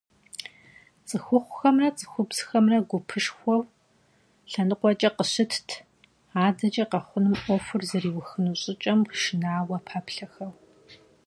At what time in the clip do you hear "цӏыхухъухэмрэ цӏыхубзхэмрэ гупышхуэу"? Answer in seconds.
1.07-3.63